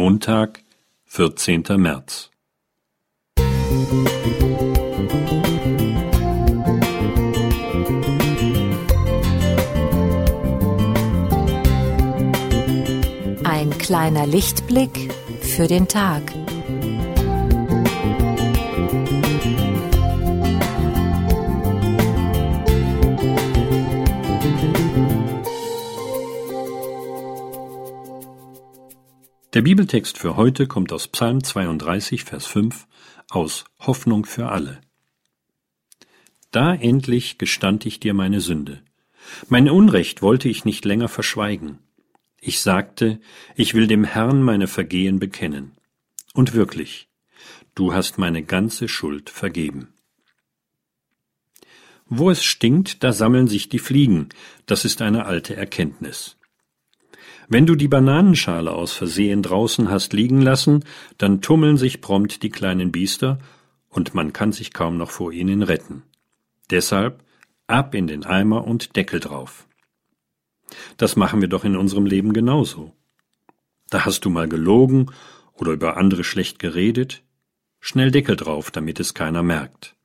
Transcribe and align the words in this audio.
Montag, 0.00 0.62
14. 1.06 1.64
März. 1.76 2.30
Ein 13.42 13.76
kleiner 13.78 14.28
Lichtblick 14.28 15.12
für 15.40 15.66
den 15.66 15.88
Tag. 15.88 16.22
Der 29.54 29.62
Bibeltext 29.62 30.18
für 30.18 30.36
heute 30.36 30.66
kommt 30.66 30.92
aus 30.92 31.08
Psalm 31.08 31.42
32, 31.42 32.24
Vers 32.24 32.44
5 32.44 32.86
aus 33.30 33.64
Hoffnung 33.78 34.26
für 34.26 34.50
alle. 34.50 34.78
Da 36.50 36.74
endlich 36.74 37.38
gestand 37.38 37.86
ich 37.86 37.98
dir 37.98 38.12
meine 38.12 38.42
Sünde. 38.42 38.82
Mein 39.48 39.70
Unrecht 39.70 40.20
wollte 40.20 40.50
ich 40.50 40.66
nicht 40.66 40.84
länger 40.84 41.08
verschweigen. 41.08 41.78
Ich 42.38 42.60
sagte, 42.60 43.20
ich 43.56 43.72
will 43.72 43.86
dem 43.86 44.04
Herrn 44.04 44.42
meine 44.42 44.66
Vergehen 44.66 45.18
bekennen. 45.18 45.72
Und 46.34 46.52
wirklich, 46.52 47.08
du 47.74 47.94
hast 47.94 48.18
meine 48.18 48.42
ganze 48.42 48.86
Schuld 48.86 49.30
vergeben. 49.30 49.94
Wo 52.04 52.28
es 52.28 52.44
stinkt, 52.44 53.02
da 53.02 53.14
sammeln 53.14 53.48
sich 53.48 53.70
die 53.70 53.78
Fliegen, 53.78 54.28
das 54.66 54.84
ist 54.84 55.00
eine 55.00 55.24
alte 55.24 55.56
Erkenntnis. 55.56 56.37
Wenn 57.50 57.64
du 57.64 57.76
die 57.76 57.88
Bananenschale 57.88 58.72
aus 58.72 58.92
Versehen 58.92 59.42
draußen 59.42 59.90
hast 59.90 60.12
liegen 60.12 60.42
lassen, 60.42 60.84
dann 61.16 61.40
tummeln 61.40 61.78
sich 61.78 62.02
prompt 62.02 62.42
die 62.42 62.50
kleinen 62.50 62.92
Biester, 62.92 63.38
und 63.88 64.14
man 64.14 64.34
kann 64.34 64.52
sich 64.52 64.74
kaum 64.74 64.98
noch 64.98 65.10
vor 65.10 65.32
ihnen 65.32 65.62
retten. 65.62 66.02
Deshalb 66.68 67.24
ab 67.66 67.94
in 67.94 68.06
den 68.06 68.24
Eimer 68.24 68.66
und 68.66 68.96
Deckel 68.96 69.18
drauf. 69.18 69.66
Das 70.98 71.16
machen 71.16 71.40
wir 71.40 71.48
doch 71.48 71.64
in 71.64 71.74
unserem 71.74 72.04
Leben 72.04 72.34
genauso. 72.34 72.92
Da 73.88 74.04
hast 74.04 74.26
du 74.26 74.30
mal 74.30 74.46
gelogen 74.46 75.10
oder 75.54 75.72
über 75.72 75.96
andere 75.96 76.24
schlecht 76.24 76.58
geredet, 76.58 77.22
schnell 77.80 78.10
Deckel 78.10 78.36
drauf, 78.36 78.70
damit 78.70 79.00
es 79.00 79.14
keiner 79.14 79.42
merkt. 79.42 79.96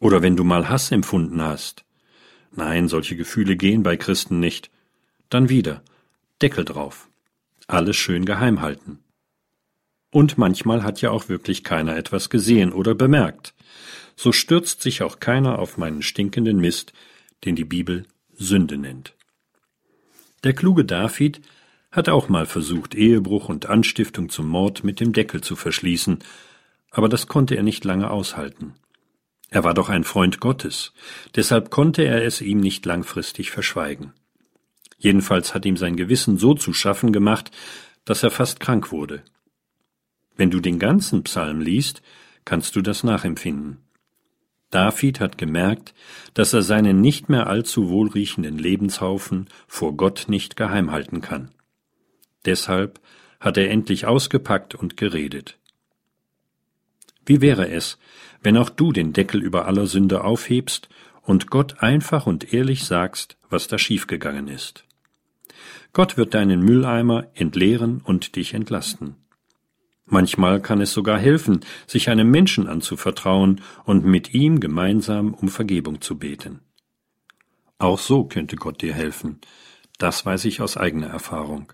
Oder 0.00 0.22
wenn 0.22 0.34
du 0.34 0.42
mal 0.42 0.68
Hass 0.68 0.90
empfunden 0.90 1.40
hast. 1.40 1.84
Nein, 2.50 2.88
solche 2.88 3.14
Gefühle 3.14 3.56
gehen 3.56 3.84
bei 3.84 3.96
Christen 3.96 4.40
nicht. 4.40 4.72
Dann 5.28 5.48
wieder 5.48 5.82
Deckel 6.40 6.64
drauf. 6.64 7.08
Alles 7.66 7.96
schön 7.96 8.24
geheim 8.24 8.60
halten. 8.60 9.00
Und 10.10 10.38
manchmal 10.38 10.84
hat 10.84 11.00
ja 11.00 11.10
auch 11.10 11.28
wirklich 11.28 11.64
keiner 11.64 11.96
etwas 11.96 12.30
gesehen 12.30 12.72
oder 12.72 12.94
bemerkt. 12.94 13.54
So 14.16 14.32
stürzt 14.32 14.80
sich 14.80 15.02
auch 15.02 15.20
keiner 15.20 15.58
auf 15.58 15.76
meinen 15.76 16.02
stinkenden 16.02 16.58
Mist, 16.58 16.92
den 17.44 17.56
die 17.56 17.64
Bibel 17.64 18.06
Sünde 18.34 18.78
nennt. 18.78 19.14
Der 20.44 20.54
kluge 20.54 20.84
David 20.84 21.40
hat 21.90 22.08
auch 22.08 22.28
mal 22.28 22.46
versucht, 22.46 22.94
Ehebruch 22.94 23.48
und 23.48 23.66
Anstiftung 23.66 24.28
zum 24.28 24.48
Mord 24.48 24.84
mit 24.84 25.00
dem 25.00 25.12
Deckel 25.12 25.40
zu 25.40 25.56
verschließen, 25.56 26.20
aber 26.90 27.08
das 27.08 27.26
konnte 27.26 27.56
er 27.56 27.62
nicht 27.62 27.84
lange 27.84 28.10
aushalten. 28.10 28.74
Er 29.50 29.64
war 29.64 29.74
doch 29.74 29.88
ein 29.88 30.04
Freund 30.04 30.40
Gottes, 30.40 30.92
deshalb 31.34 31.70
konnte 31.70 32.02
er 32.02 32.24
es 32.24 32.40
ihm 32.40 32.60
nicht 32.60 32.86
langfristig 32.86 33.50
verschweigen. 33.50 34.12
Jedenfalls 34.98 35.54
hat 35.54 35.64
ihm 35.64 35.76
sein 35.76 35.96
Gewissen 35.96 36.36
so 36.38 36.54
zu 36.54 36.72
schaffen 36.72 37.12
gemacht, 37.12 37.50
dass 38.04 38.22
er 38.22 38.30
fast 38.30 38.60
krank 38.60 38.90
wurde. 38.90 39.22
Wenn 40.36 40.50
du 40.50 40.60
den 40.60 40.78
ganzen 40.78 41.24
Psalm 41.24 41.60
liest, 41.60 42.02
kannst 42.44 42.76
du 42.76 42.82
das 42.82 43.04
nachempfinden. 43.04 43.78
David 44.70 45.20
hat 45.20 45.38
gemerkt, 45.38 45.94
dass 46.34 46.52
er 46.52 46.62
seinen 46.62 47.00
nicht 47.00 47.28
mehr 47.28 47.46
allzu 47.46 47.88
wohlriechenden 47.88 48.58
Lebenshaufen 48.58 49.48
vor 49.66 49.96
Gott 49.96 50.26
nicht 50.28 50.56
geheim 50.56 50.90
halten 50.90 51.20
kann. 51.20 51.50
Deshalb 52.44 53.00
hat 53.40 53.56
er 53.56 53.70
endlich 53.70 54.06
ausgepackt 54.06 54.74
und 54.74 54.96
geredet. 54.96 55.58
Wie 57.24 57.40
wäre 57.40 57.68
es, 57.68 57.98
wenn 58.42 58.56
auch 58.56 58.70
du 58.70 58.92
den 58.92 59.12
Deckel 59.12 59.42
über 59.42 59.66
aller 59.66 59.86
Sünde 59.86 60.24
aufhebst 60.24 60.88
und 61.22 61.50
Gott 61.50 61.82
einfach 61.82 62.26
und 62.26 62.52
ehrlich 62.52 62.84
sagst, 62.84 63.36
was 63.50 63.68
da 63.68 63.78
schiefgegangen 63.78 64.48
ist? 64.48 64.84
Gott 65.92 66.16
wird 66.16 66.34
deinen 66.34 66.60
Mülleimer 66.60 67.28
entleeren 67.34 68.00
und 68.02 68.36
dich 68.36 68.54
entlasten. 68.54 69.16
Manchmal 70.04 70.60
kann 70.60 70.80
es 70.80 70.92
sogar 70.92 71.18
helfen, 71.18 71.60
sich 71.86 72.08
einem 72.08 72.30
Menschen 72.30 72.66
anzuvertrauen 72.66 73.60
und 73.84 74.04
mit 74.04 74.32
ihm 74.32 74.60
gemeinsam 74.60 75.34
um 75.34 75.48
Vergebung 75.48 76.00
zu 76.00 76.18
beten. 76.18 76.60
Auch 77.78 77.98
so 77.98 78.24
könnte 78.24 78.56
Gott 78.56 78.80
dir 78.82 78.94
helfen. 78.94 79.40
Das 79.98 80.24
weiß 80.24 80.46
ich 80.46 80.60
aus 80.60 80.76
eigener 80.76 81.08
Erfahrung. 81.08 81.72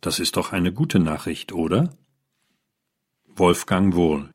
Das 0.00 0.18
ist 0.18 0.36
doch 0.36 0.52
eine 0.52 0.72
gute 0.72 0.98
Nachricht, 0.98 1.52
oder? 1.52 1.90
Wolfgang 3.26 3.94
Wohl 3.94 4.30